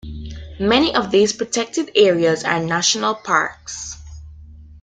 [0.59, 3.97] Many of these protected areas are national parks.